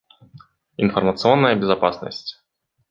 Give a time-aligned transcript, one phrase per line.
[0.77, 2.41] Информационная безопасность